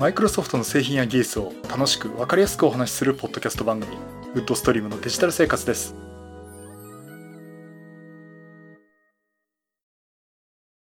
[0.00, 3.98] マイクロソフトの製品や技術を楽しく分かりやすくお話しするポッドキャスト番組
[4.34, 5.94] ウッドストリームのデジタル生活です。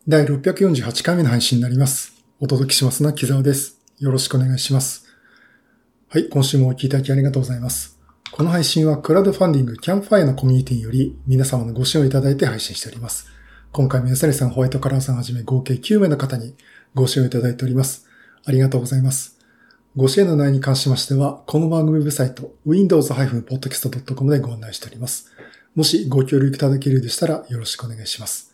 [0.08, 2.16] 第648回目の配信になります。
[2.40, 3.80] お届けしますのは木沢です。
[4.00, 5.06] よろしくお願いします。
[6.10, 8.00] はい今週もお聞きいただきありがとうございます。
[8.32, 13.28] この配信はクラウドファンディングキャンファイアのコミュニティにより皆様のご支援をいただいて配信しております。
[13.72, 16.56] 今回も安成さん、ホワイトカラーさんはじめ合計9名の方に
[16.96, 18.06] ご支援をいただいております。
[18.46, 19.38] ありがとうございます。
[19.96, 25.32] ご支援の内容に関しましては、この番組ウェブサイト、windows-podcast.com でご案内しております。
[25.74, 28.54] もしご協力いただけるようでしたらよろしくお願いします。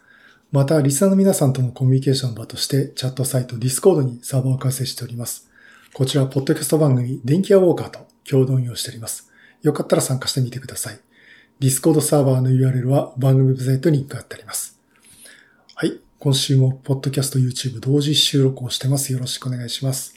[0.52, 5.50] また、リスナーの皆さんとのコミュニケーション場として、チャットサイト Discord にサーバーを開設しております。
[5.94, 9.32] こちらは、ポッドキャスト番組、電気屋ウォーカーと共同運用しております。
[9.62, 11.00] よかったら参加してみてください。
[11.60, 14.81] Discord サーバーの URL は番組ウェブサイトにリンクが貼ってあります。
[16.24, 19.12] 今週も、ポッドキャスト、YouTube 同時収録をしてます。
[19.12, 20.14] よろしくお願いします。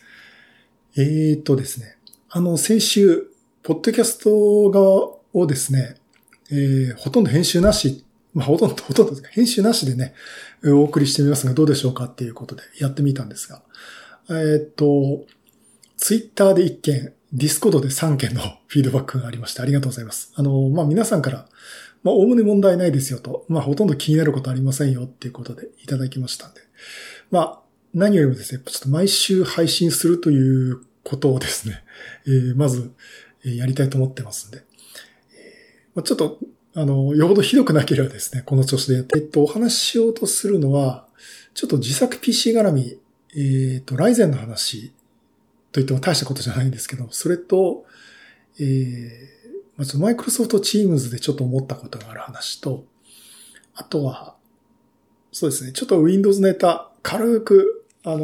[0.98, 1.96] えーとですね。
[2.28, 3.30] あの、先週、
[3.62, 5.96] ポッドキャスト側をですね、
[6.50, 10.12] えー、ほとんど編集なし、まあ、ほとんど、ほとんど編集なしでね、
[10.66, 13.62] お送りしてみますが、どうでしょうかっていうことでやってみたんですが、
[14.28, 15.24] えー、っと、
[15.96, 20.32] Twitter で1件、 Discord で3件の フィードバックがありまして、ありがとうございます。
[20.34, 21.48] あの、まあ、皆さんから、
[22.04, 23.46] まあ、おおむね問題ないですよと。
[23.48, 26.60] まあ、ほとんど気になることありませんよっていうことでいただきましたんで。
[27.30, 27.60] まあ、
[27.94, 31.82] 何よりもですね、ちょっと毎週配信するということをですね、
[32.28, 32.90] えー、まず、
[33.44, 34.58] えー、やりたいと思ってますんで。
[34.58, 36.38] えーま、ちょっと、
[36.74, 41.08] あの、よほどひどくなければですね、この調子でやって、えっと、お話ししようとするのは、
[41.54, 42.98] ちょっと自作 PC 絡み、
[43.34, 44.88] えっ、ー、と、ライゼンの話
[45.72, 47.86] と言っても大したことじゃないんですけど、それと、
[48.58, 49.33] えー、
[49.76, 52.84] まずマイクロソフトチームズでちょっと思ったことがある話と、
[53.74, 54.36] あとは、
[55.32, 58.20] そうですね、ちょっと Windows ネタ、軽く、あのー、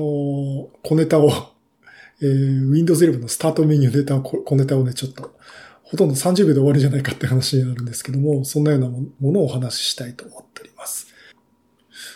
[0.83, 1.31] 小ネタを、
[2.23, 5.35] えー、Windows 11のスタートメニューネタ、小ネタをね、ちょっと、
[5.83, 11.09] ほとんど30秒で終わるんじゃないかって話になるんですけども、そんなようなものをお話ししたいと思っております。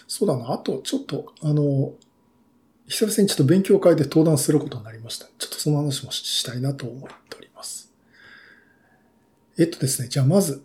[0.06, 1.94] そうだな、あと、ちょっと、あの、
[2.86, 5.26] 久々にちょっと勉強会で登壇することになりました。
[5.38, 7.23] ちょっとその話もしたいなと思って。
[9.58, 10.64] えっとですね、じゃあまず、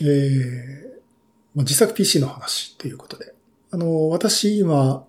[0.00, 3.34] えー、自作 PC の話ということで。
[3.70, 5.06] あの、私今、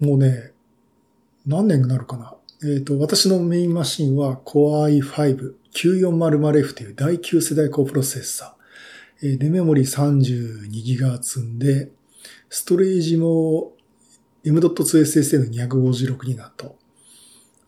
[0.00, 0.52] もうね、
[1.46, 2.34] 何年になるかな。
[2.62, 5.02] えっ、ー、と、私のメインマシンは Core
[5.72, 9.38] i5-9400F という第9世代高プロセッサー。
[9.38, 11.90] で、メモリ 32GB 積んで、
[12.48, 13.72] ストレージも
[14.44, 16.76] M.2SSD の 256GB と、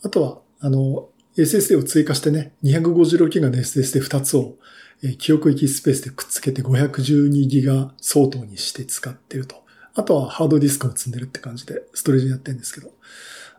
[0.03, 4.57] あとは、あの、SSD を追加してね、256GB の SSD2 つを
[5.03, 9.65] え記憶域スペースでくっつけて512ギガ相当にして使ってると。
[9.95, 12.93] あとはハードディスクも積んでるって感じでストレージやってるんですけど。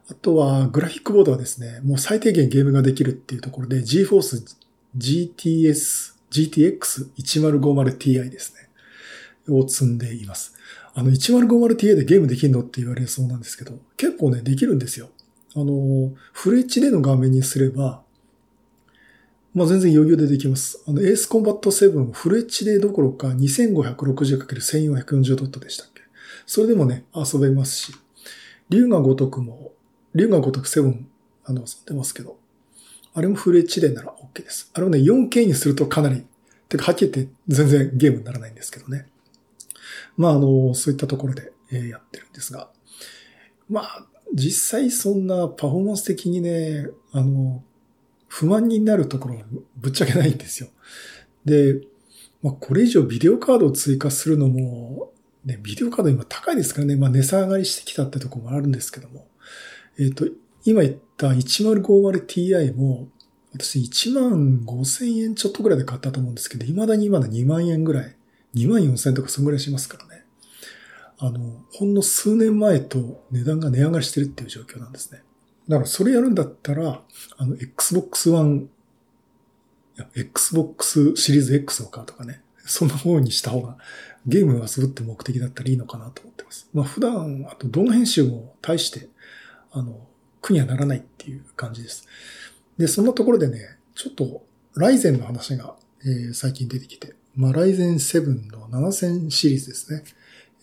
[0.07, 4.55] あとはグラフィックボードはですね、もう最低限ゲームができるっていうところで GForce
[4.97, 8.65] GTS GTX1050Ti ですね。
[9.47, 10.55] を積んでいます。
[10.93, 15.09] あの 1050Ti でゲームできるのって言われそうなんですけど、結構ね、できるんですよ。
[15.55, 18.01] あの、フル HD の画面にすれば、
[19.55, 20.83] まあ全然余裕でできます。
[20.85, 26.01] あの、エースコンバット7フル HD どころか 2560×1440 ドットでしたっけ？
[26.45, 27.93] それでもね、遊べますし、
[28.69, 29.71] 竜が如くも、
[30.13, 31.03] 竜が如く7、
[31.45, 32.37] あの、遊んでますけど、
[33.13, 34.69] あれもフル HD なら OK です。
[34.73, 36.25] あれをね、4K にするとかなり、
[36.67, 39.07] てか、はっきり言って全然ゲームにならないんですけどね。
[40.17, 42.69] まあ、あの、そういったところで、え、やってるんですが、
[43.69, 47.63] まあ、実際そんなパフォーマンス的にね、あの、
[48.27, 49.43] 不満になるところが
[49.77, 50.69] ぶっちゃけないんですよ。
[51.45, 51.81] で、
[52.41, 55.11] まあ、これ以上ビデオカードを追加するのも、
[55.45, 59.27] ね、ビデオカード今高いですからね、まあ値下がりしてきたってとこもあるんですけども、
[59.97, 60.27] えっ、ー、と、
[60.65, 63.07] 今言った 1050Ti も、
[63.53, 68.15] 私1万5千円ちょっとぐらいで買ったと思うんですけど、未だに今だ2万円ぐらい、
[68.55, 70.25] 2万4千とかそんぐらいしますからね。
[71.17, 75.23] あの、ほんの数年前と値段が値上がりしてるっていう状況なんですね。
[75.67, 77.01] だからそれやるんだったら、
[77.37, 78.69] あの、Xbox One、
[80.15, 83.77] Xbox シリーズ X を買うとかね、そんな方にした方が、
[84.27, 86.69] ゲームを遊ぶって目的だったらいいのかなと思ってます。
[86.73, 89.07] まあ普段、あと動画編集も大して、
[89.71, 90.07] あの、
[90.41, 92.07] 苦にはならないっていう感じです。
[92.77, 94.43] で、そんなところでね、ちょっと、
[94.75, 100.03] ライゼンの話が、えー、最近出てきて、まあ、ライゼン7の7000シリーズですね、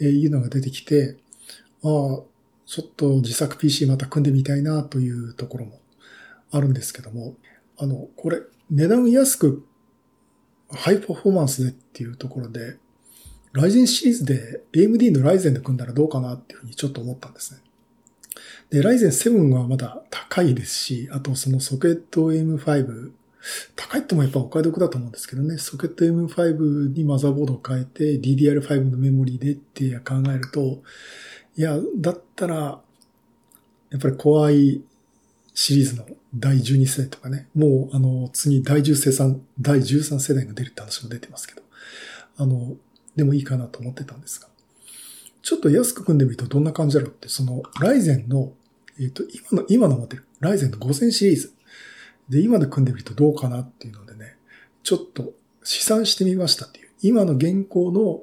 [0.01, 1.17] えー、いうのが出てきて、
[1.83, 2.23] ああ、
[2.67, 5.81] ちょっと自作 PC また組んでみたいなというところも
[6.51, 7.35] あるんですけども、
[7.79, 9.67] あの、これ、値段安く
[10.71, 12.77] ハイパフォーマンスでっていうところで、
[13.53, 17.61] ライゼンシリーズで AMD のライゼンで組んだらどうかなっていうふうにちょっと思ったんですね。
[18.71, 23.13] で、ライゼン7はまだ高いですし、あとそのソケット M5、
[23.77, 30.83] 高いってもやっぱお買い得だと思うんですけどね、ソケット M5 にマザーボードを変えて DDR5 のメモリーでって考えると、
[31.57, 32.81] いや、だったら、
[33.91, 34.83] やっぱり Core i
[35.55, 41.63] シリーズの第12世代とかね、もうあの次第10世3、第13世代が出るって話も出てますけど、
[42.39, 42.77] あの、
[43.17, 44.49] でもいいかなと思ってたんですが、
[45.43, 48.53] ちょっと安く組んでみるとどんな感じだろうって、そのライゼンの、
[48.99, 51.53] えっ、ー、と、今の、今のモデル、ライゼンの5000シリーズ。
[52.31, 54.37] で、今で組んでみるとどうかなっていうのでね、
[54.83, 55.35] ちょっと
[55.65, 56.89] 試算してみましたっていう。
[57.03, 58.23] 今の現行の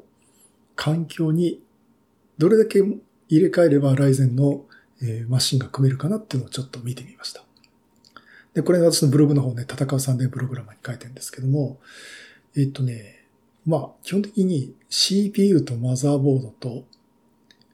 [0.76, 1.62] 環境に
[2.38, 2.81] どれだけ
[3.30, 4.66] 入れ替えればライゼンの、
[5.02, 7.44] え、マシンが組めるかなっていうのをちょっと見てみました。
[8.54, 11.80] で、これ私のブログの方ね、戦うサンデープログラマーに書いてるんですけども、
[12.58, 13.20] えっ、とね、
[13.66, 16.84] まあ、基本的に CPU とマザーボードと、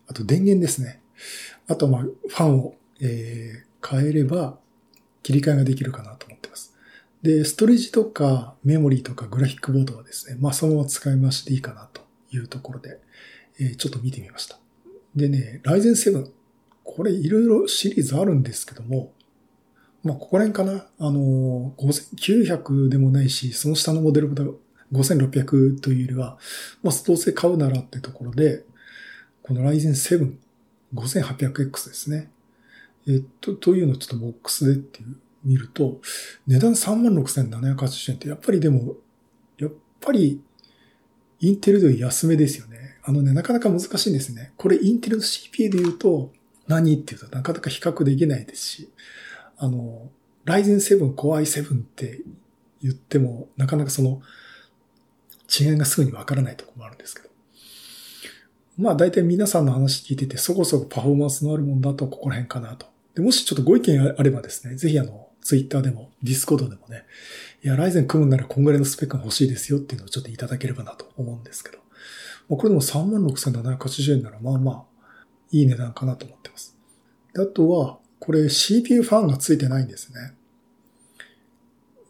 [0.07, 1.01] あと電源ですね。
[1.67, 4.57] あと、まあ、ファンを、えー、変えれば
[5.23, 6.75] 切り替えができるかなと思ってます。
[7.21, 12.99] で、ストレージとかメモリーとかグラフィックボードはですね、まあ、そのまま使い回していいかなというところで、
[13.59, 14.59] えー、ちょっと見てみました。
[15.15, 16.29] でね、Ryzen 7、
[16.83, 19.11] これいろいろシリーズあるんですけども、
[20.03, 20.85] まあ、ここら辺かな。
[20.99, 24.35] あの、5900でもないし、その下のモデルも
[24.91, 26.37] 5600というよりは、
[26.83, 28.65] まあ、どうせ買うならってところで、
[29.41, 30.35] この Ryzen 7
[30.95, 32.29] 5800X ですね。
[33.07, 36.01] えっと、というのをちょっとボックスでっていう見ると、
[36.47, 38.95] 値段36,780円って、やっぱりでも、
[39.57, 39.71] やっ
[40.01, 40.41] ぱり、
[41.39, 42.84] Intel で安めですよね。
[43.07, 44.51] あのね、なかなか難しいんですね。
[44.57, 46.33] これインテルの CPU で言うと、
[46.67, 48.89] 何っていうとなかなか比較できないですし、
[49.57, 50.09] あの、
[50.45, 52.21] Ryzen 7 Core i7 って
[52.81, 54.21] 言っても、なかなかその、
[55.47, 57.29] 違いがすぐにわからないところもあるんですけど。
[58.77, 62.87] まあ大体皆さんの話聞いてて、そこそこパフォーマンスのあるもんだとここら辺かなと。
[63.13, 67.05] でもしちょっとご意見あればですね、ぜひあの、 Twitter でも、 Discord でもね、
[67.63, 71.84] いや、ライゼン組むならこんぐらいのスペックが欲しいですよっていうのをちょっといただければなと思うんですけど。
[72.49, 74.83] まあ、これでも36,780円ならまあまあ、
[75.51, 76.75] いい値段かなと思ってます。
[77.33, 80.33] であとは、これ CPU ファンがついてないんですね。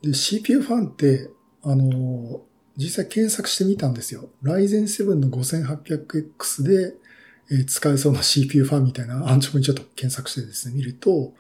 [0.02, 1.30] で、CPU ファンって、
[1.64, 2.42] あの、
[2.78, 4.30] 実際検索してみたんですよ。
[4.44, 6.96] Ryzen 7の 5800X で、
[7.52, 11.34] え使えそうな CPU ファンみたいなアンチョコにちょっと検索してですね、見ると、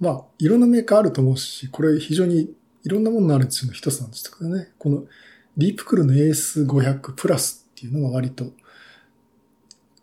[0.00, 2.54] まあ、いろんなメーカーあると思うし、これ非常に
[2.84, 5.04] いろんなもののあるうの一つなんですけどね、この
[5.56, 8.52] ディープクルの AS500 プラスっていうのが割と、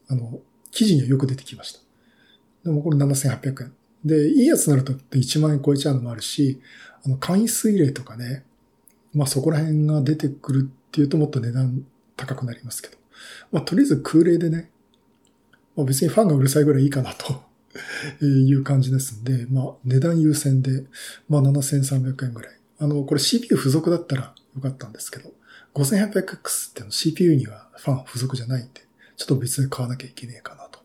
[0.07, 0.39] あの、
[0.69, 1.79] 記事にはよく出てきました。
[2.63, 3.73] でもこれ7800円。
[4.05, 6.61] で、いいやつになると1万円超えちゃうのもあるし、
[7.03, 8.45] あの、簡易水冷とかね、
[9.13, 11.83] まあそこら辺が出てくるっていうともっと値段
[12.15, 12.97] 高くなりますけど。
[13.51, 14.69] まあとりあえず空冷でね、
[15.75, 17.43] まあ別にファンがうるさいぐらいいいかなと
[18.25, 20.85] いう感じですんで、まあ値段優先で、
[21.27, 22.59] まあ7300円ぐらい。
[22.79, 25.31] あの、これ CPU 付属だったらよかったんですけど、
[25.73, 28.81] 5800X っての CPU にはファン付属じゃないんで、
[29.17, 30.79] ちょっと別で買わなきゃいけねえかなと。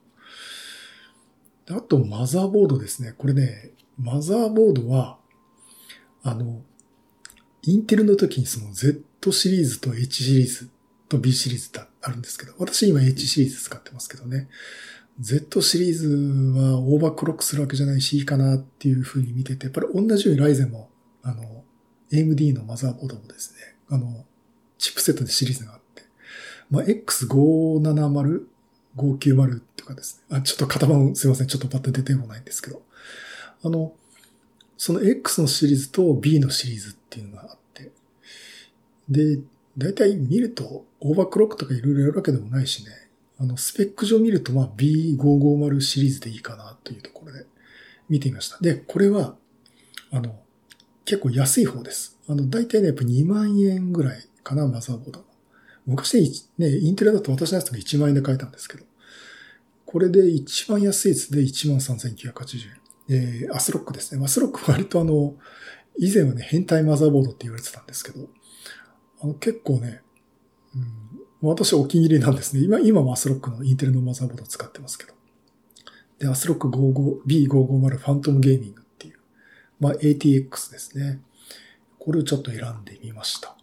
[1.77, 3.15] あと、マザーボードですね。
[3.17, 5.19] これね、マザーボードは、
[6.23, 6.63] あの、
[7.63, 10.71] インテルの時にその Z シリーズと H シリーズ
[11.09, 14.49] と B シリーズってあるんですけど、私今 H シリーズ使ってますけどね。
[15.21, 16.09] Z シリーズ
[16.59, 20.91] はオーバークロックするわけじゃないしいいかなっていう風に見てて、やっぱり同じようにライゼンも、
[21.23, 21.65] あの、
[22.13, 24.25] AMD のマザーボードもですね、あの、
[24.79, 25.78] チップセットでシリーズが、
[26.71, 28.43] まあ、X570、
[28.97, 30.39] 590とかですね。
[30.39, 31.47] あ、ちょっと型番すいません。
[31.47, 32.83] ちょっとパッと出てこないんですけど。
[33.63, 33.93] あの、
[34.77, 37.91] その X のシリーズと B のシリーズっていうのがあって、
[39.09, 39.41] で、
[39.77, 42.93] だいたい見るとオーバークロックとかいろいろやるわけでもないしね、
[43.39, 47.47] あの、スペック上見るとまあ B550 シリーズでいいかなというところで
[48.09, 48.59] 見てみました。
[48.61, 49.37] で、これは、
[50.11, 50.39] あの、
[51.05, 52.19] 結構安い方です。
[52.29, 55.28] あの、だいたいね、やっぱ2万円ぐらいかな、マザーボード。
[55.89, 58.85] 昔ね、インテレだと私のやつが1万円で買えたんですけど、
[59.87, 62.79] これで一番安いやつで13,980円。
[63.11, 64.23] えー、アスロックですね。
[64.23, 65.35] アスロック割とあの、
[65.97, 68.29] 以前はね、変態マザーボードって言われてたんですけど、
[69.23, 70.03] あの結構ね、
[70.75, 70.79] う
[71.47, 72.63] ん、私お気に入りなんですね。
[72.63, 75.15] 今、今もアスロックのインテルのマザーボード使ってますけど。
[76.19, 79.19] で、アスロック 55B550 ファントムゲーミングっていう、
[79.81, 81.23] まあ ATX ですね。
[81.99, 83.58] これをちょっと選んでみました。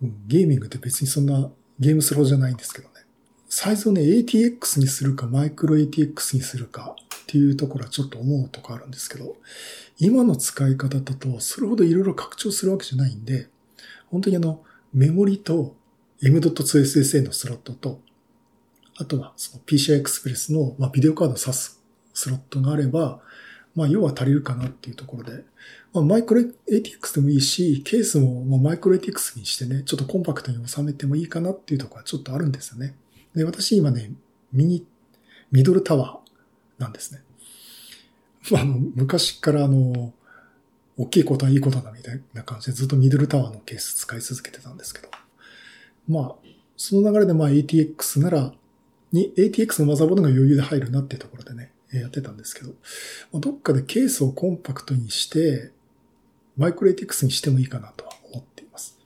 [0.00, 2.94] ゲーミングって別にそんなゲームスローじゃないんですけどね。
[3.48, 9.36] サイズをね、ATX にするか、マイクロ ATX にするかっていうところはちょっと思うとこあるんですけど、
[9.98, 13.48] 今の使い方だと、それほどいろいろ拡張するわけじゃないんで、
[14.06, 15.76] 本当にあの、メモリと
[16.22, 18.00] M.2SSA のスロットと、
[18.98, 23.20] あとはその PCI Express の、ま、ビデオカードを挿すスロットがあれば、
[23.74, 25.44] まあ、要は足りるかなっていうところで、
[25.92, 32.94] まあ、マイクロ ATX でもいいし、ケースもまあマイクロ ATX にしてね、ちょっとコンパクトに収めてもいいかなっていうところはちょっとあるんですよね。
[33.34, 34.12] で、私今ね、
[34.52, 34.86] ミニ、
[35.50, 37.22] ミドルタワーなんですね。
[38.50, 40.12] まあ、あの、昔からあの、
[40.96, 45.08] 大きいことはいいことだみたいな感じでずっとミドルタワーのケース使い続けてたんですけど。
[46.08, 46.34] まあ、
[46.76, 48.52] その流れでまあ ATX なら、
[49.12, 52.72] に ATX のマザーボードが余裕で入るなっていうところでね、やってたんですけど、
[53.40, 55.72] どっかでケースをコンパクトにして、
[56.60, 58.98] マイクロ ATX にしてもいいかなとは思っています。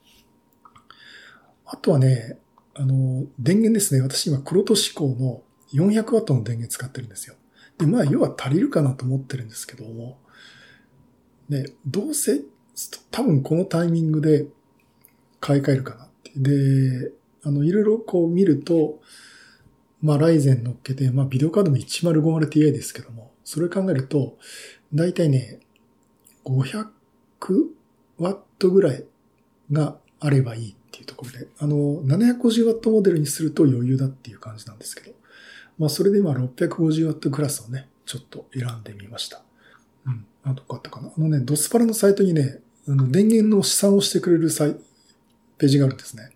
[1.65, 2.37] あとはね、
[2.75, 4.03] あの、電源ですね。
[4.03, 5.43] 私今、クロト志向の
[5.73, 7.37] 400W の電源使ってるんですよ。
[7.79, 10.19] で、まあ、要は足りるかなと思ってるんですけども、
[11.49, 12.41] ね、どうせ、
[13.13, 14.49] 多分このタイミングで
[15.39, 16.33] 買い替えるかなって。
[16.35, 17.13] で、
[17.45, 19.01] あの、いろいろこう見ると、
[20.03, 24.39] まあ、ライゼン乗っけて、まあ、ビデオカードも 1050ti ですけども、それ考えると、
[24.93, 25.61] だいたいね、
[26.45, 26.89] 500
[28.19, 29.05] ワットぐらい
[29.73, 35.15] があればいいっていうところで、あの、750ワットモデルにすると余裕だっていう感じなんですけど、
[35.79, 39.43] まあ、それで今650ワットクラスをね、ちょっと選んでみました。
[40.07, 40.27] うん。
[40.45, 41.09] あ、どこあったかな。
[41.09, 44.77] あのね、ドスパラのサイトにね、あの電源の試算をしてくれるサイ
[45.59, 46.31] ページがあるんですね。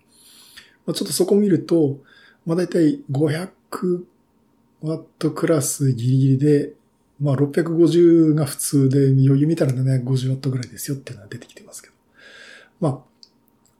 [0.85, 1.99] まあ、ちょっとそこを見ると、
[2.45, 3.49] まあ、だいたい500
[4.81, 6.73] ワットクラスギリギリで、
[7.19, 11.93] まあ650が普通で余裕見たら750ワットぐらいですよっていうのが出てきてますけど。
[12.79, 12.99] まあ、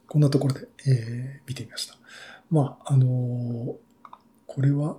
[0.07, 1.95] こんなところで、えー、見てみました。
[2.51, 3.75] まあ、あのー、
[4.45, 4.97] これは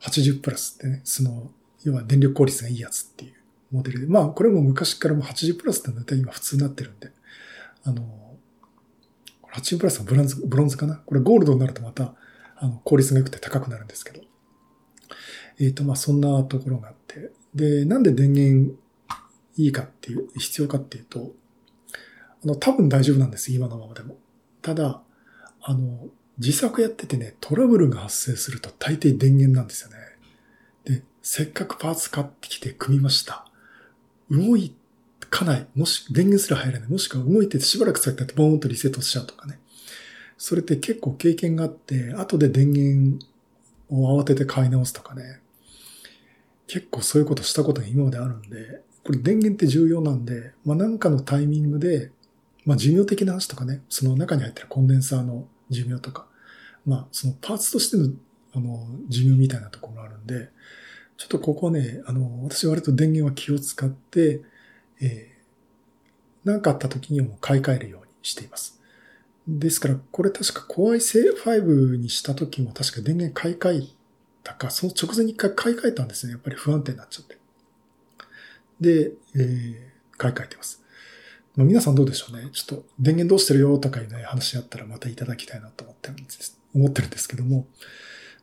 [0.00, 1.50] 80プラスってね、その、
[1.84, 3.34] 要は電力効率がいいやつっていう
[3.70, 7.12] モデルで、まあこれも昔からも80プラスって大体今普通になってるんで、
[7.84, 10.96] あのー、80プラスはブロンズ、ブロンズかな？
[10.96, 12.14] これゴールドになるとまた、
[12.56, 14.20] あの、効率が良くて高くなるんですけど。
[15.58, 17.30] えっ、ー、と、まあ、そんなところがあって。
[17.54, 18.74] で、なんで電源
[19.56, 21.32] いいかっていう、必要かっていうと、
[22.44, 24.16] あの、多分大丈夫なんです、今のままでも。
[24.62, 25.02] ただ、
[25.62, 26.08] あの、
[26.38, 29.96] 自作やっててね、トラブルが発生すると大抵電源なんですよね。
[30.84, 33.46] で、せっかくパーツ買ってきて組みました。
[34.30, 34.74] 動い
[35.30, 35.66] かない。
[35.74, 36.88] もし、電源すら入らない。
[36.88, 39.58] もしくは動いててしばらく使ってボーンとリセットしちゃうとかね。
[40.38, 43.24] それって結構経験があって、後で電源
[43.88, 45.40] を慌てて買い直すとかね。
[46.66, 52.10] 結構そういうことしたことが今まであるんで、これ電源って重要なんで、まあなんかのタイミングで、
[52.64, 56.26] まあ寿命的な話とかね、その中に入ってるコンデンサーの寿命とか、
[56.84, 58.10] まあそのパーツとしての
[58.54, 60.50] あの寿命みたいなところがあるんで、
[61.16, 64.42] ちょっとここね、あの、私割と電源は気を使って、
[65.00, 68.80] えー、何かあった時にも買い替えるようにしています。
[69.48, 73.95] ですから、これ確か Core i5 にした時も確か電源買い替え
[74.46, 76.32] たか、その直前に一回買い替えたんですね。
[76.32, 77.36] やっぱり不安定になっちゃって。
[78.80, 80.82] で、えー、買い替えてます。
[81.56, 82.48] まあ、皆さんどうでしょうね。
[82.52, 87.66] ちょっと電源どうしてるよとかいうね、話あったらまたいただきたいなと思ってるんです、思ってるんですけども、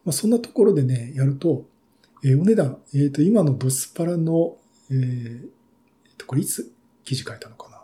[0.03, 1.65] まあ、そんなところでね、やると、
[2.23, 4.57] えー、お値段、えっ、ー、と、今のドスパラの、
[4.89, 5.47] えー、
[6.17, 6.73] と、これいつ
[7.05, 7.81] 記事書いたのかな？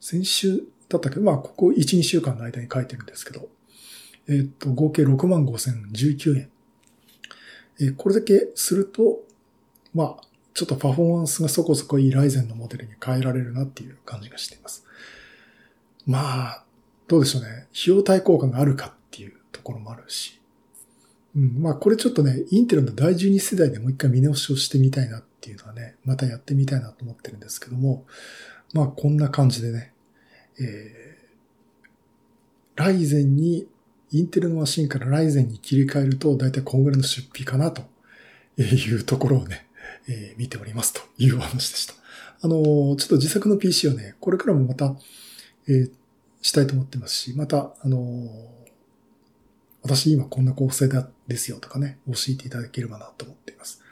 [0.00, 3.48] 先週だったけど、まあ、ここ1、2週間の間に書いてるんですけど、
[4.28, 6.50] えっ、ー、と、合計65,019円。
[7.80, 9.20] え、これだけすると、
[9.94, 14.84] まあ、ちょっとパフォーマンスがそこそこいいライゼンのモデルに変えられるなっていう感じがしています。
[16.06, 16.64] まあ、
[17.06, 17.48] どうでしょうね。
[17.48, 20.40] 費用対効果があるかっていうところもあるし。
[21.36, 28.04] うん、まあこれちょっとね、インテルの第12世代でもう一回見直しをしてみたいなっていうのはね、またやってみたいなと思ってるんですけども、
[28.72, 29.92] まあこんな感じでね、
[30.60, 33.66] えー、ライゼンに、
[34.10, 37.82] インテルのマシンからライゼンに切り替えると、だいたいこんぐらいの出費かなと
[38.56, 39.66] いうところをね、
[40.08, 41.94] えー、見ておりますという話でした。
[42.40, 44.94] あのー、ちょっと自作の PC をね、これからもまた、
[45.68, 45.90] えー、
[46.40, 48.28] したいと思ってますし、また、あのー、
[49.82, 50.88] 私今こんな構成
[51.26, 53.82] ですよとかね、教えていただければなと思っています。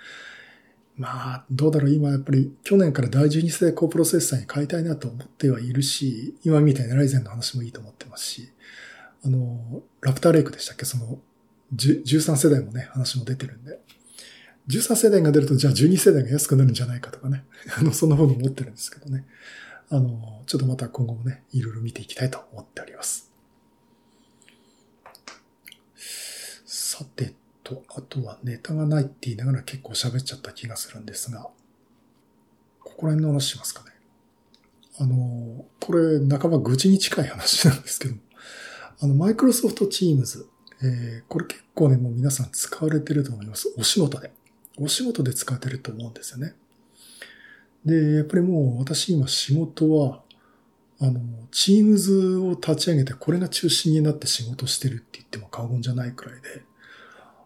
[0.97, 8.49] まあ、どうだろう、今やっぱり去年から第12世代高プロセッサーに変えたいなと思ってはいるし、今みたいなライゼンの話もいいと思ってますし、
[9.27, 10.85] あの、ラプターレイクでしたっけ？
[10.85, 11.19] その、
[11.75, 13.81] 13世代もね、話も出てるんで、
[14.69, 17.45] 13世代が出ると、じゃあ12世代が安くなるんじゃないかとかね、
[17.77, 19.27] あの、そんな風に思ってるんですけどね。
[19.89, 23.33] あの、ちょっとまた今後もね、いろいろ見ていきたいと思っております。
[26.65, 33.91] さてと、あとはネタがないって言いながら結構喋っちゃった気がするんですが、ここら辺の話しますかね。
[34.99, 38.15] あの、これ、半ば愚痴に近い話なんですけど
[39.01, 40.49] あの、マイクロソフトチームズ、
[40.83, 43.73] えー、これ結構ね、もう皆さん使われてると思います。
[43.77, 44.31] お仕事で。
[44.79, 46.55] お仕事で使ってると思うんですよね。
[47.85, 50.23] で、やっぱりもう私今仕事は、
[50.99, 56.63] あの、チームズを立ち上げてこれが中心になって仕事してるって言っても過言じゃないくらいで、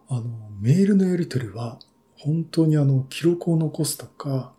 [0.09, 0.23] あの、
[0.59, 1.79] メールのやり取りは
[2.17, 4.53] 本当にあの、記録を残すとか、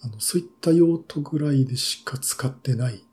[0.00, 3.03] あの、そういった用途ぐらいでしか使ってない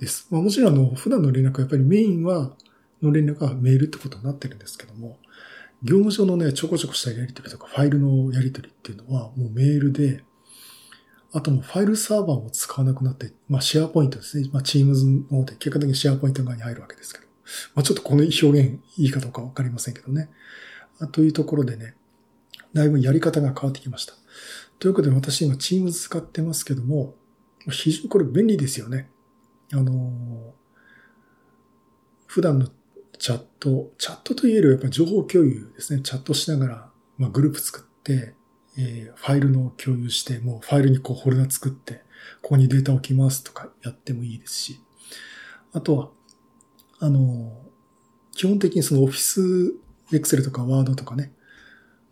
[0.00, 0.26] です。
[0.30, 2.56] まあもちろんあの、普段の連絡はやっぱりメインは、
[3.02, 5.18] の連絡はメールってことになってるんですけども、
[5.82, 10.24] 業務上のね、ちょこちょこしたやり取りとか、ファイルのやり取りっていうのは、もうメールで、
[11.32, 14.48] あともうファイルサーバーも使わなくなって、まあシェアポイントですね。
[14.52, 17.26] まあ Teams の方で結果的にシェアポイント側に入るわけですけど。
[17.74, 20.28] まあちょっとこの表現いいかどうかわかりませんけどね。
[21.12, 21.94] というところでね、
[22.72, 24.14] だいぶやり方が変わってきました。
[24.78, 27.14] ということで私今 Teams 使ってますけども、
[27.70, 29.08] 非常にこれ便利ですよね。
[29.72, 30.54] あの、
[32.26, 32.68] 普段の
[33.18, 36.02] チャット、チャットといえるやっぱ情報共有ですね。
[36.02, 38.34] チャットしながら、まあ、グループ作って、
[38.78, 42.02] えー、ファイルの共有して、もうファイルにこうフォルダ作って、
[42.42, 44.80] ここにデータ置きますとかやってもいいですし、
[45.72, 46.10] あとは、
[46.98, 47.60] あの、
[48.32, 49.74] 基本的にそのオフィス、
[50.12, 51.32] エクセルとかワードとかね、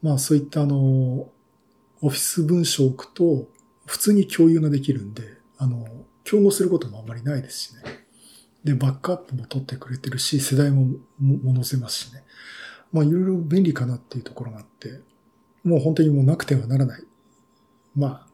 [0.03, 1.31] まあそういったあの、オ
[2.03, 3.49] フィス文章を置くと、
[3.87, 5.23] 普通に共有ができるんで、
[5.57, 5.87] あの、
[6.29, 7.83] 競合することもあんまりないですしね。
[8.63, 12.23] で、バックアップも取ってくれてるし、世代もも載せますしね。
[12.93, 15.01] まあいろいろ便利かなっていうところがあって、
[15.65, 17.03] もう本当にもうなくてはならない。
[17.97, 18.27] ま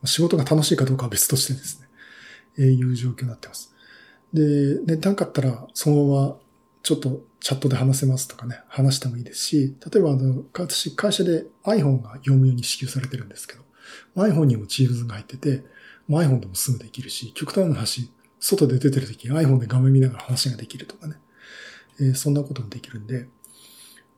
[0.00, 1.88] あ、仕事が楽しいかどうかは別としてですね、
[2.56, 3.74] えー、いう状況になってます。
[4.32, 6.36] で、ね、なかったら、そのまま、
[6.84, 13.62] ちょっとチャットで話せますとかね、話してもいいですし、例えばあの、私、会社で iPhone が業務用に支給されてるんですけど、
[14.16, 15.64] iPhone にも Teams が入ってて、
[16.16, 18.10] iPhone でもすぐできるし、極端な話、
[18.40, 21.16] 外で出てるとき iPhone で画面見ながら話ができるとかね、
[22.00, 23.28] えー、そんなこともできるんで、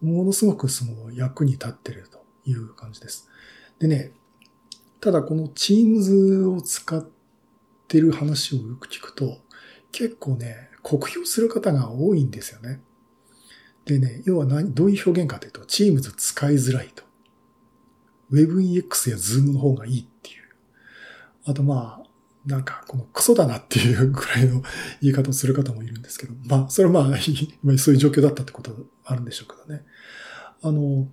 [0.01, 3.29] ものすごくその役に立ってるという感じです。
[3.79, 4.13] でね、
[5.01, 7.07] ただこの Teams を使っ
[7.89, 9.39] てる話をよく聞くと、
[9.93, 12.81] 結構ね、酷評する方が多いんですよね。
[13.85, 17.03] でね、要は何、どういう表現かというと、Teams 使いづらいと。
[18.31, 20.09] WebEX や Zoom の方がいい。
[21.45, 22.11] あとまあ、
[22.47, 24.63] なんか、このクソだなっていうぐらいの
[25.03, 27.19] 言い方をする方もいるんですけど、まあ、それはまあ、
[27.79, 28.75] そういう状況だったってこと
[29.05, 29.85] あるんでしょうけどね。
[30.63, 31.09] あの、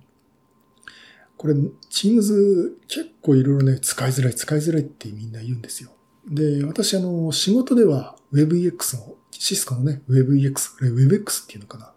[1.36, 5.90] これ、Teams 結構いろいろね、使いづらい、使いづらいってみんな言うんですよ。
[6.26, 11.92] で、私、あの、仕事では WebEX の、シスコのね、WebEX、WebEX っていうのかな、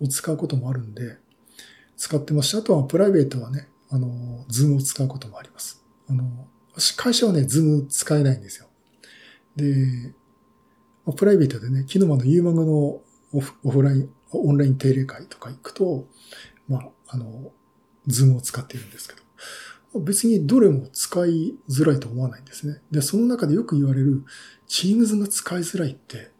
[0.00, 1.18] を使うこともあるんで、
[1.96, 5.82] 使ってますし、あとはプライベートはね、あの、Zoom を使うこともあります。
[6.08, 6.46] あの、
[6.96, 8.66] 会社はね、Zoom 使えないんですよ。
[9.56, 10.14] で、
[11.16, 13.00] プライベートでね、昨日もの UMAG の
[13.32, 16.06] オフオフライン、オンライン定例会とか行くと、
[16.68, 17.52] まあ、あの、
[18.06, 19.14] ズームを使っているんですけ
[19.94, 22.80] ど、別にどれも使いづらいと思わないんですね。
[22.90, 24.24] で、その中でよく言われる、
[24.68, 26.30] Teams が使いづらいって、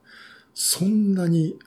[0.53, 1.59] そんなに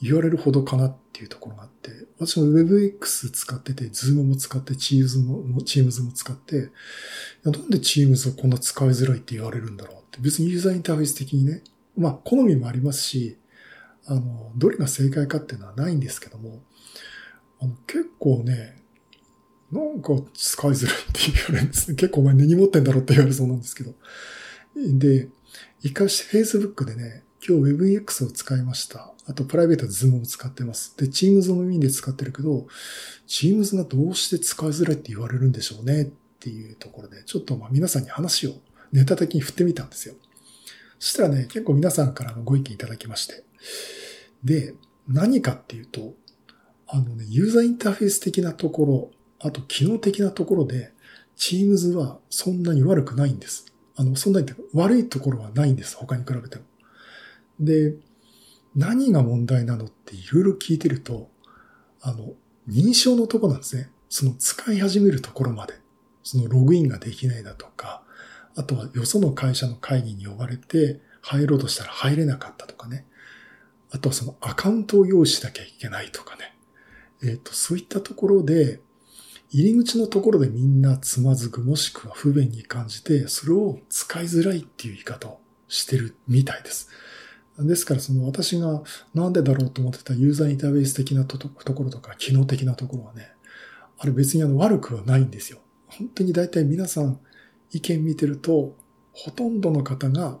[0.00, 6.70] 言われるほどかなっていうところがあって、私も WebX 使ってて、Zoom も使って、Teams も、Teams も使って、
[7.44, 11.62] なんで Teams はこんな使いづらいって言われるんだろうって、別にユーザーインターフェース的にね、
[11.96, 13.38] まあ、好みもありますし、
[14.06, 16.62] あの、どれが正解かっていうのはないんですけども、
[17.60, 18.76] あの結構ね、
[19.72, 21.96] なんか使いづらいって言われるんですね。
[21.98, 23.94] 結構お前根に持ってんだろうって言われそうなんですけど。
[24.76, 25.28] で、
[25.82, 29.12] 一回 Facebook でね、今日 WebEX を使いました。
[29.28, 30.96] あとプライベートで Zoom を使ってます。
[30.96, 32.66] で、Teams の耳で使ってるけど、
[33.28, 36.06] Teams がどうして使いづらいって言われるんでしょうねっ
[36.40, 38.54] ていうところで、ちょっとまあ皆さんに話を
[38.90, 40.16] ネタ的に振ってみたんですよ。
[40.98, 43.44] そしたらね、結構皆さんからのご意見いただきまして。
[44.42, 44.74] で、
[45.06, 46.14] 何かっていうと、
[46.88, 50.92] あのね、ユーザーインターフェース的なところ、あと機能的なところで、
[51.36, 53.72] Teams はそんなに悪くないんです。
[53.94, 55.96] あの、そんなに悪いところはないんです。
[55.96, 56.64] 他に比べても。
[57.60, 57.94] で、
[58.74, 61.30] 何が問題なのっていろいろ聞いてると、
[62.00, 62.34] あの、
[62.68, 63.90] 認証のとこなんですね。
[64.08, 65.74] その使い始めるところまで。
[66.22, 68.02] そのログインができないだとか、
[68.56, 73.06] あとはよその会社の会議に呼ばれて入ろうとしたら入れなかったとかね。
[73.92, 76.56] あとはそのアカウントを用意しなきゃいけないとかね。
[77.22, 78.80] えっ、ー、と、そういったところで、
[79.50, 86.88] 入り口のところでみんなつまずくもしくは不便に感じて、それを使いづらいっていう言い方をしてるみたいです。
[87.58, 88.82] ですからその私が
[89.14, 93.30] なんでだろうと思ってたユーザーインターフェース的なところとか機能的なところはね、
[93.98, 95.58] あれ別にあの悪くはないんですよ。
[95.86, 97.18] 本当に大体皆さん
[97.72, 98.76] 意見見てると、
[99.12, 100.38] ほとんどの方が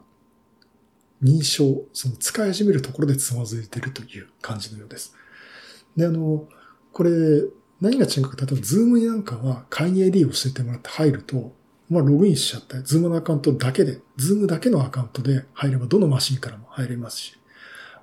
[1.22, 5.14] 認証、その使い始めるところでつまずいてるという感じのようです。
[5.96, 6.46] で、あの、
[6.92, 7.10] これ、
[7.80, 11.54] 何が違うか、例えば、ズームなんかは会議 ID を教えてもらって入ると、
[11.88, 17.38] まあ、ログインしちゃって、 Zoom のアカウントだけで、 Zoom だけのアカウントで入れば、どのマシンからも入れますし、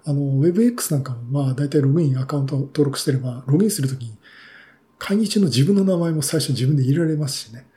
[0.06, 4.18] あの、 Webex なんかも、まあ、だいたいログインアカウント登録してれば、ログインするときに、
[4.98, 7.68] 会議中の自分の名前も最初自分で入れられますしね。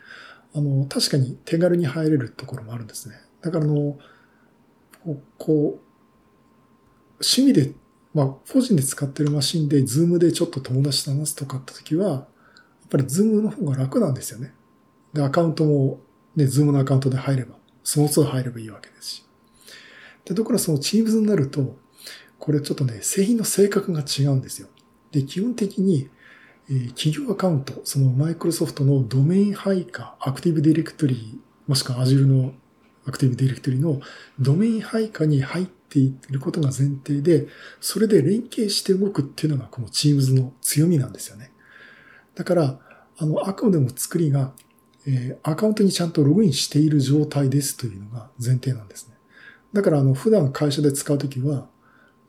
[0.55, 3.17] あの、確かに手軽に入れるところもあるんですね。
[3.43, 3.99] だからあの、
[5.39, 5.87] こう、
[7.21, 7.73] 趣味で、
[8.15, 12.27] まあ、個人で使ってるマシンで、 Zoom でちょっと友達と話すとかって時は、やっ
[12.91, 14.55] ぱりズームの方が楽なんですよね。
[15.17, 16.01] で、アカウントも、
[16.37, 19.27] ね、ズームのアカウントで入れば、その都度入ればいいわけですし。
[20.25, 21.77] で、ところがその Teams になると、
[22.39, 24.69] これちょっとね、製品の性格が違うんですよ。
[25.11, 26.11] で、基本的に、
[26.69, 32.53] え、企業アカウント、そのマイクロソフトのドメイン配下、アクティブディレクトリーもしくは Azure の
[33.07, 34.01] アクティブディレクトリの
[34.39, 37.47] ドメイン配下に入っていることが前提で、
[37.81, 41.53] それで連携して動くっていうのがこの Teams の強みなんですよね。
[42.35, 42.81] だから、
[43.19, 44.53] あの、あくまでも作りが
[45.07, 49.15] えー、アカウントにちゃんとログインしている状態ですというのが前提なんですね。
[49.73, 51.69] だから、あの、普段会社で使うときは、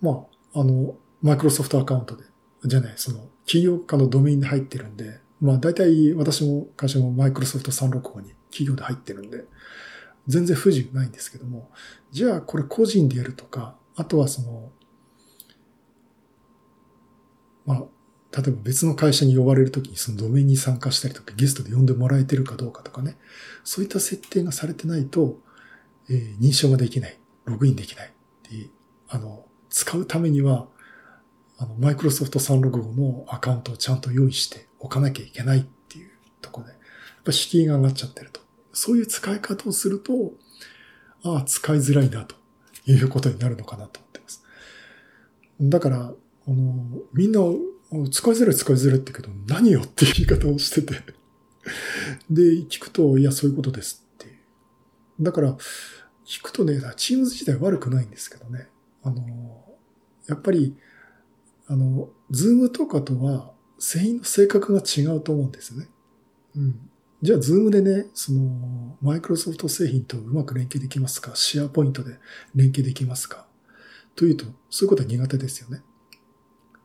[0.02, 2.24] まあ、あの、マイクロソフトアカウントで、
[2.66, 9.46] じゃない、その、企業家のドメインで入ってるんで、まあ、大体私も会社もマイクロソフト365に企業で入ってるんで、
[10.28, 11.72] 全然不自由ないんですけども、
[12.12, 14.72] じゃあこれ個人でやるとか、あとはその、
[17.66, 17.84] まあ、
[18.36, 23.18] 例えば別の会社に呼ばれるときにそのドメインに参加したりとか、ゲストで呼んでもらえてるかどうかとかね、
[23.64, 25.40] そういった設定がされてないと、
[26.10, 28.14] えー、認証ができない、ログインできない、
[29.10, 30.68] あの、使うためには、
[31.58, 36.12] あの、マイクロソフト365のアカウントをちゃんと用意しておかなきゃいけないっていう
[36.42, 36.80] ところで、やっ
[37.24, 38.42] ぱ敷居が上がっちゃってると。
[38.74, 40.34] そういう使い方をすると、
[41.24, 42.36] ああ、使いづらいなと
[42.86, 44.44] いうことになるのかなと思ってます。
[45.60, 47.42] だから、あの、みんな
[48.12, 50.94] 使いづらい使いづらいって言うけど、何よっていう言い方をしてて
[52.30, 54.34] で、聞くと、いや、そういうことですっていう。
[55.22, 55.58] だから、
[56.26, 58.70] 聞くとね、チームズ自体悪くないんですけどね。
[59.04, 59.78] あの、
[60.28, 60.76] やっぱり、
[61.68, 65.90] あの、ズームとかとは、製品の性格が違うと思うんですよね。
[66.56, 66.90] うん。
[67.22, 71.36] じゃあ、ズームでね、その、マイクロソフト製品とうまく連携できますか？
[71.36, 72.20] シェアポイントで
[72.56, 73.48] 連携できますか？
[74.16, 75.82] というと、そういうことは苦手ですよね。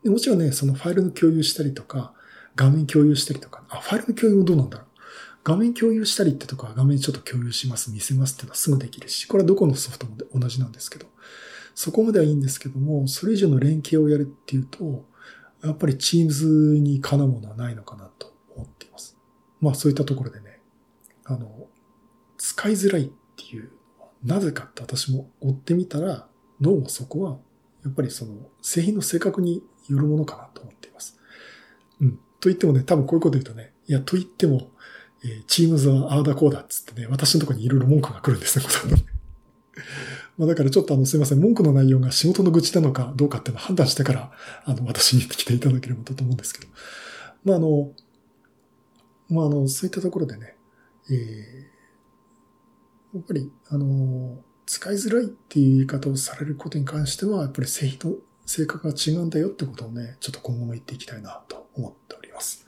[0.03, 2.13] でもちろんね、そのファイルの共有したりとか、
[2.57, 4.87] 画面共有したりとか、あ、ファイルの共有もどうなんだろう。
[5.45, 11.07] 画面共有したりってとか、画面ちょっと共有します、見せますっていうのはすぐできるし、これはどこのソフトも同じなんですけど、
[11.75, 15.05] そこまではいいんですけども、それ以上の連携をやるっていうと、
[15.65, 19.17] やっぱり Teams にかなうものはないのかなと思っています。
[19.61, 20.61] まあそういったところでね、
[21.25, 21.69] あの、
[22.37, 26.29] 使いづらいっていうのはなぜかって私も追ってみたら、
[26.61, 27.39] どうもそこは、
[27.85, 29.63] やっぱりその製品の正確に
[29.93, 31.19] よるものかなと思っています。
[32.01, 32.17] うん。
[32.41, 34.71] と言ってもね、多分こういうこと言うとね、いや、と言っても、
[35.25, 38.65] えー、チームズはああだこうだっつってね、私のところにいろいろ文句が来るんですね、
[40.37, 44.33] まあだからちょっとあのすいません、文句の内容が仕事の愚痴なのかどうかっていうのを判断してから、
[44.65, 46.73] あの、私に来ていただければと思うんですけど。
[47.45, 47.93] まああの、
[49.29, 50.57] まああの、そういったところでね、
[51.11, 58.17] えー、やっぱり、あの、使いづらいっていう言い方をされることに関しては、やっぱり製品の
[58.53, 62.67] 性格が違うんだよってことをね、ちょっと今後も言っていきたいなと思っております。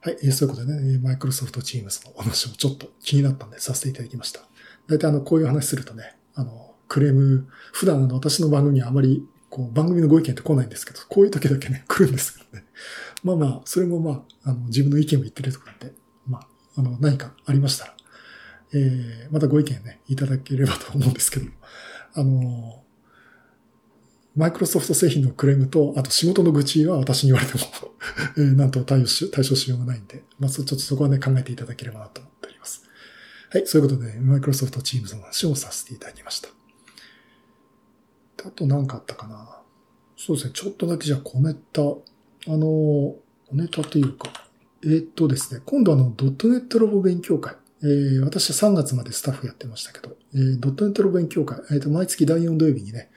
[0.00, 0.32] はい。
[0.32, 4.40] そういうことでね、マイクロソフトチームズのお話もちょっと気になったんでさせていただきました。
[4.88, 12.64] 大体あの、こういう話するとね、あの、クレーム、普段あの、私の番組にあまり、こう、番組のご意見って来ないんですけど、こういう時だけね、来るんですけどね。
[13.22, 15.94] まあまあ、それもまあ、あの、自分の意見を言ってるところで、
[16.26, 17.96] まあ、あの、何かありましたら、
[18.74, 21.46] えー、またご意見ね、いただければと思うんですけど、
[22.14, 22.82] あの、
[24.36, 27.64] マイクロソフト製品のクレームと、あと仕事の愚痴は私に言われても
[28.36, 32.82] えー、なんと対応し、対処しようがないんで、まあ、ちょっとそこはね、考えていただければなと思っております。
[33.50, 36.50] はい、そういうことで、マイクロソフトチームズの話をさせていただきました。
[38.44, 39.60] あと何かあったかな
[40.16, 41.84] そうですね、ちょっとだけじゃあ小ネタ、あ
[42.48, 43.18] の、小
[43.52, 44.30] ネタというか、
[44.84, 47.56] えー、っとですね、今度あの、ドットネットロボ勉強会。
[47.82, 53.10] えー、私は3月までスタッフやってましたけど、えー、ドットネットロボ勉強会、えー、と毎月第4土曜日にね、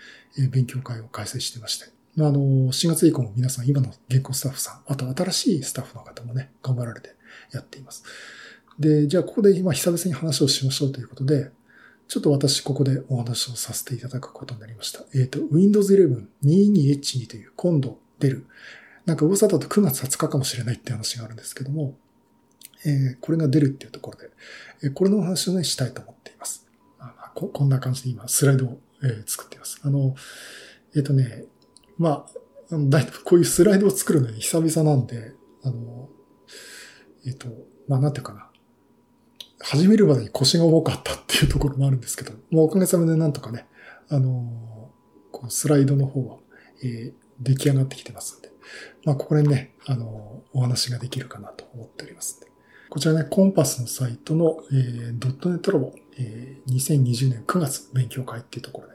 [0.52, 1.88] 勉強会を開催してまして。
[2.15, 7.15] まあ、あの、4月以降も皆さん、今の現行スタッフさん、あと新しいスタッフの方もね、頑張られて
[7.52, 8.04] やっています。
[8.80, 11.52] で、じゃあここで今久々に話をしましょうということで、
[12.08, 15.02] ちょっと私ここでお話をさせていただくことになりました。
[15.13, 18.46] えっ、ー、と、Windows 11 22H2 という今度出る、
[19.06, 21.96] なんか噂だと9月20日かもしれないって話があるんですけども、
[22.86, 24.30] えー、これが出るっていうところで、
[24.84, 26.65] えー、これのお話をね、したいと思っています。
[26.98, 29.79] まあ、ここんな感じで今、スライドをえー、作っています。
[29.83, 30.15] あの、
[30.95, 31.45] えっ、ー、とね、
[31.97, 32.39] まあ、
[32.71, 35.33] だいぶこういうスライドを作るのに久々なんで、
[35.63, 36.09] あの、
[37.25, 37.47] えっ、ー、と、
[37.88, 38.49] まあ、なんていうかな。
[39.62, 43.67] 始めるまでに腰が重かったっていうところもあるんですけど、まあ、おかげさまでなんとかね、
[44.09, 44.91] あの
[45.31, 46.38] こうスライドの方は、
[46.83, 48.49] えー、出来上がってきてますんで、
[49.03, 52.48] まあ、ここでね、あのお話ができるかなと思っておりますんで。
[52.89, 58.93] こちらね、コンパスのサイトの、えー、ドットネットラボ、えー、2020年9月勉強会っていうところで、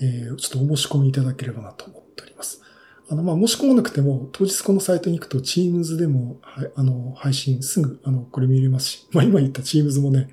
[0.00, 2.60] えー、ちょっとお申し込みいただければなと思っております。
[3.08, 10.28] あの、まあ、申し込まなくても、当日このサイトに行くと、Teams でも、はい、あの、配信すぐ、あの、これ見れますし、 まあ、今言った Teams もね、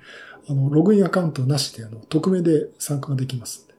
[0.48, 3.74] あの、ログインアカウントなしで、あの、匿名で参加ができますんで。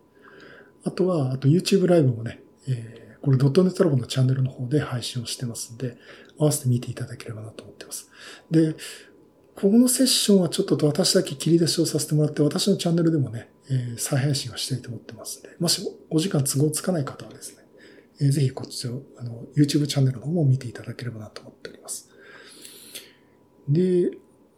[0.85, 5.97] あとは、あと YouTube ライブもね、えー、これドットネットラボのチャンネルの方で配信をしてますんで、
[6.37, 8.11] 合わせて見ていただければなと思ってます。
[8.51, 8.75] で、
[9.55, 17.63] このセッションはちょっと私だけ切り出しをさせてもらって、私のチャンネルでもね、えー、再配信をしたいと思ってますんで、もしお時間都合つかない方はですね、
[18.19, 22.09] えー、ぜひこっちを、あの、YouTube チャンネルの方も見ていただければなと思っております。
[23.69, 24.11] で、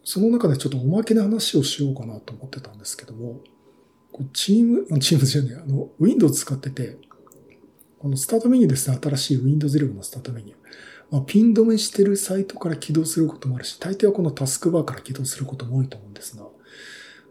[0.04, 3.42] その中でちょっとおまけの話をしようかなと思ってたんですけども、
[4.34, 6.98] チーム、チームじゃね、あの、Windows 使ってて、
[8.00, 10.58] このスタートメニューですね、新しい Windows 11のスタートメニュー。
[11.12, 16.46] まあ、ピン止めしてるサイトから起動することもあるし、大抵はこのタスクバーから起動することも多いと思うんですが、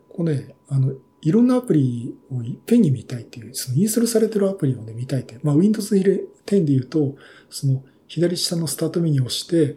[0.09, 5.39] これね、あの、いろんなアプリをいっぺんに見たいっていう、そのインストールされてるアプリをね、見たいって。
[5.43, 6.05] まあ、Windows 10
[6.47, 7.17] で言うと、
[7.51, 9.77] その左下のスタートメニューを押して、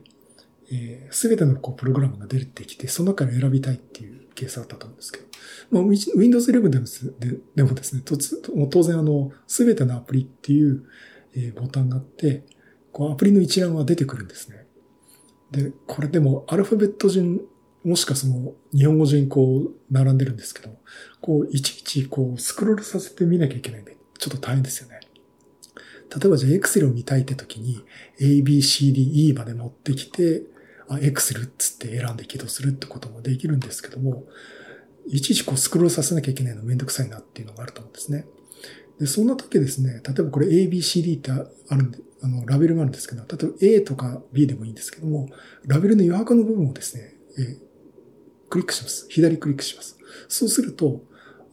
[0.70, 5.26] えす、べてのこうプログラムが出てきて、その中から選びたいっていうケースだったと思うんですけど、
[5.72, 6.86] まあ、Windows 11でも
[7.20, 10.84] ででもですね、当然あの、すべてのアプリっていう、
[11.36, 12.44] えボタンがあって、
[12.92, 14.66] こうアプリの一覧は出てくるんですね。
[15.52, 17.42] で、これでもアルファベット順
[17.84, 20.76] もしかその日本語順にこう並んでるんですけど、
[21.22, 25.00] こういちいちこうスクロールさせて見なきゃいけないんで、ちょっと大変ですよね。
[26.10, 27.82] 例えばじゃあ Excel を見たいって時に
[28.20, 30.44] A, B, C, D, E まで持ってきて、
[30.90, 34.26] あ、Excel っつって選んで起動するってこともできるんですけども、
[35.08, 38.26] いちいちこうスクロールさせなきゃいけないのめんどくさいなっていうのがあると思うんですね。
[39.00, 41.46] で、そんな時ですね、例えばこれ A, B, C, D ってあ
[41.76, 43.28] るんで、あの、ラベルがあるんですけど、例
[43.68, 45.30] えば A とか B でもいいんですけども、
[45.66, 47.58] ラベルの余白の部分をですね、えー、
[48.50, 49.08] クリックします。
[49.10, 49.98] 左クリックします。
[50.28, 51.04] そうすると、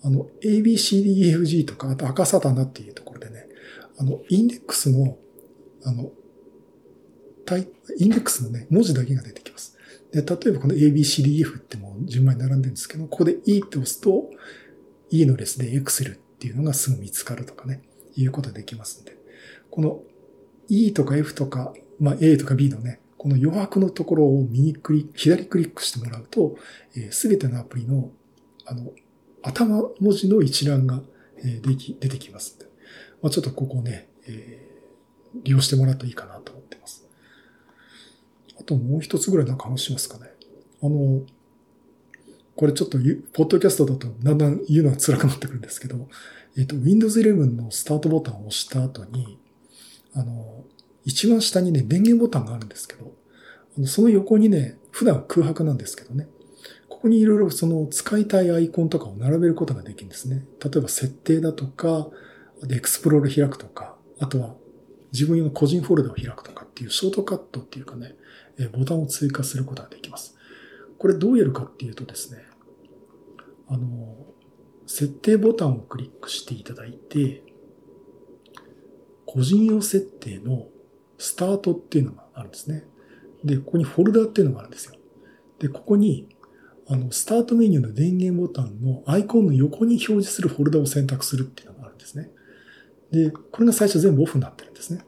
[0.02, 3.46] あの、ABCDEFG とか、あと赤サタナっていうところでね、
[3.98, 5.18] あの、インデックスの、
[5.84, 6.10] あの、
[7.98, 9.76] インデックスのね、文字だけが出てきます。
[10.12, 14.30] で、例えばこの ABCDF ってもう順番に並んでるんですけど、ここで E って押すと、
[15.10, 17.82] E の列で Excel っていうのがすぐ見つかるとかね、
[18.16, 19.16] いうことができますんで。
[19.70, 20.02] この
[20.68, 26.56] E とか F とか、まあ A とか B のね、この余白のところを右クリック、左クリックしてもらうと、
[27.10, 28.10] す、え、べ、てのアプリの、
[28.66, 28.92] あの、
[29.42, 31.02] 頭文字の一覧が、
[31.38, 32.66] え、でき、出てきますんで。
[33.22, 37.03] まあ、ちょっとここね、えー、利用してもらうといいかなと思ってます。
[38.64, 40.30] あともう一つぐらいなんか話しますかね。
[40.82, 41.22] あの、
[42.56, 42.98] これちょっと、
[43.32, 46.08] ポッドキャストだとだんだん言うのは辛くなってくるんですけど、
[46.56, 49.38] えっ、と、Windows 11のスタートボタンを押した後に、
[50.14, 50.64] あの、
[51.04, 53.12] 一番下にね、電源ボタンがあるんですけど、
[53.86, 56.28] その横にね、普段空白なんですけどね、
[56.88, 60.46] ここにいろいろその使いたいアイコンとかを並べることができるんですね。
[60.64, 62.08] 例えば設定だとか、
[62.70, 64.54] エクスプロール開くとか、あとは
[65.12, 68.14] 自分用の個人フォルダを開くとかっていうショートカットっていうかね、
[68.72, 70.36] ボタンを追加することができます。
[70.98, 72.44] これどうやるかっていうとですね、
[73.68, 74.16] あの、
[74.86, 77.42] 設定ボタンをクリックしていただいて、
[79.26, 80.68] 個人用設定の
[81.18, 82.86] スタートっていうのがあるんですね。
[83.42, 84.94] で、ここにフォルダーっていうのがあるんですよ。
[85.58, 86.28] で、ここに、
[86.86, 92.30] あの、スタートメニューの電源ボタンのアイコンの横に表示するフォルダを選択するっていうのがあるんですね。
[93.10, 95.04] で、これが最初全部オフになってるんですね。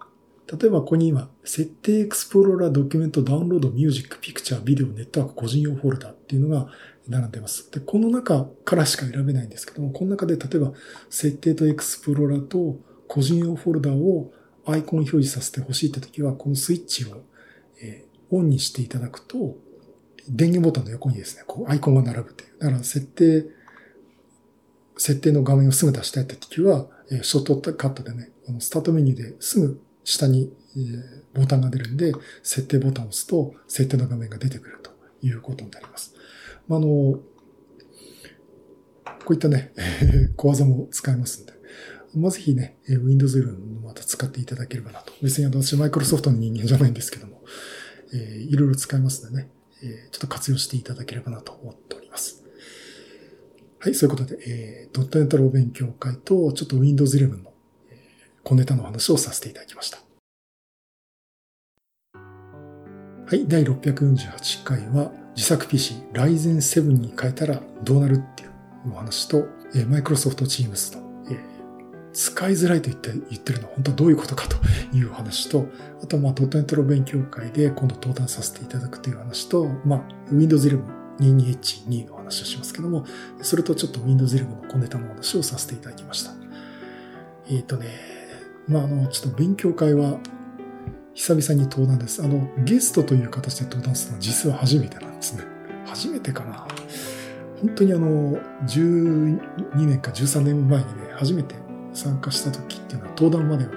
[0.53, 6.69] 例えばここに今、設定エクスプローラー、ドキュメント、ダウンロード、ミュージック、ピクチャー、ビデオ、ネットワーク、個人用フォルダーっていうのが
[7.09, 7.69] 並んでます。
[7.73, 10.73] で、この中からしか選べないんですけども、この中で例えば、
[11.11, 12.79] 設定とエクスプローラーと
[13.09, 14.33] 個人用フォルダーを
[14.65, 17.23] アイコン表示させてほしいって時は、このスイッチを、
[17.83, 19.57] えオンにしていただくと、
[20.29, 22.59] 電源ボタンの横にですね、こうアイコンが並ぶという。
[22.61, 23.47] だから設定、
[24.97, 26.87] 設定の画面をすぐ出したいって時は、
[27.23, 30.53] ショートカットでね、このスタートメニューですぐ下に、
[31.35, 34.91] ボタンが出るんで、設定ボタンを押すと、設定の画面が出てくると
[35.21, 36.15] いうことになります。
[36.69, 37.23] まあ、の、こ
[39.31, 39.73] ういったね、
[40.37, 41.53] 小技も使えますんで、
[42.15, 45.13] まあ、ぜひね、Windows 11また使っていただければなと。
[45.23, 47.43] 別に私、マイクロソフトの人間じゃないんですけども、
[48.15, 49.51] えー、いろいろ使えますのでね、
[49.83, 52.45] えー、ちょっと活用していただければなと思っております。
[53.81, 57.53] はい、そういうことで、えー、ドットネットロー勉強会と、ちょっと Windows 11の、
[58.47, 59.99] 小ネタの話をさせていただきました。
[62.15, 68.53] はい、第648回は、自作 PC Ryzen 7に変えたらどうなるっていう
[68.93, 71.39] お話と、えー、Microsoft Teams の、えー、
[72.13, 74.57] 使いづらいと言って言ってるのは本当はどういうことかと
[74.97, 75.67] いう話と、
[76.01, 80.81] あとまあドットネットの勉強会で今度登壇させていただくという話と、まあ Windows 11
[81.19, 83.07] 22H2 の話をしますけども、
[83.43, 86.31] それとちょっと Windows 11の小ネタの話をさせていただきました。
[87.49, 88.16] えっ、ー、とね、
[88.69, 90.19] まあ、あの、ちょっと勉強会は
[91.15, 92.23] 久々に登壇です。
[92.23, 95.45] あの、ゲストという形で登壇するのは実は初めてなんですね。
[95.87, 96.67] 初めてかな。
[97.61, 99.39] 本当にあの、12
[99.77, 101.55] 年か13年前にね、初めて
[101.93, 103.71] 参加した時っていうのは登壇までは、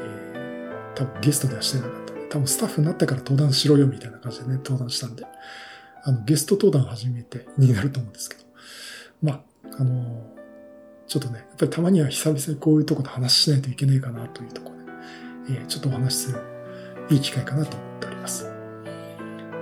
[0.00, 5.24] えー、多分ゲストではしてなかった多分スタッフになってから登壇しろよみたいな感じでね、登壇したんで、
[6.02, 8.42] あの、ゲスト登壇初めてになると思うんですけど。
[9.22, 9.40] まあ、
[9.78, 10.33] あの、
[11.06, 16.38] ちょっとね、やっぱりたまには久々にこういうとこで話しないといけないかなというところで、えー、ちょっとお話しする
[17.10, 18.46] いい機会かなと思っております。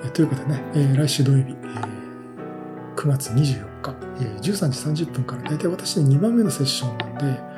[0.05, 7.52] えー、ということでね、えー、来週土曜日、えー、9月24日、えー、13時30分からだいたい私で2番目のセッションなんで、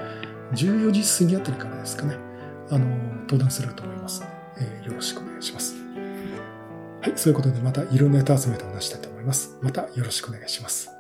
[0.53, 2.17] 14時過ぎあたりからですかね、
[2.71, 2.87] あの、
[3.23, 5.75] 登壇すると思いますので、えー、よろしくお願いします。
[7.03, 9.59] はい、そういうことでまたいろんなネタ集めてお話したいと思います。
[9.61, 10.94] またよろしくお願いします。